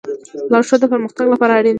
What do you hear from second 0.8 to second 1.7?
د پرمختګ لپاره اړین دی.